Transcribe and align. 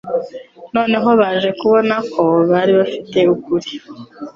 Noneho 0.75 1.09
baje 1.19 1.49
kubona 1.59 1.95
ko 2.13 2.23
bari 2.51 2.71
bafite 2.79 3.19
ukuri 3.33 3.69